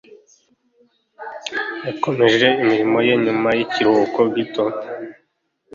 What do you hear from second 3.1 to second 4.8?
nyuma yikiruhuko gito.